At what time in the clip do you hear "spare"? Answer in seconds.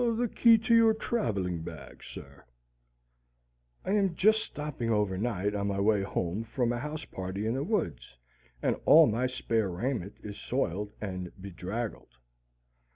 9.27-9.69